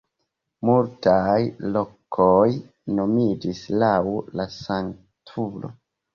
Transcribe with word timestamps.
Multaj 0.69 1.43
lokoj 1.75 2.47
nomiĝis 3.01 3.61
laŭ 3.85 3.93
la 4.41 4.49
sanktulo. 4.59 5.73